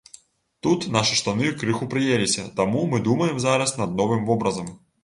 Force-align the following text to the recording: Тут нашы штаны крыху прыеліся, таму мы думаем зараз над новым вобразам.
Тут 0.67 0.87
нашы 0.95 1.17
штаны 1.19 1.51
крыху 1.65 1.89
прыеліся, 1.93 2.49
таму 2.61 2.81
мы 2.95 3.05
думаем 3.11 3.35
зараз 3.47 3.79
над 3.85 3.97
новым 4.03 4.29
вобразам. 4.33 4.79